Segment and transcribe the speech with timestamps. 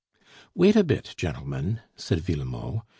[0.55, 2.81] "Wait a bit, gentlemen," said Villemot.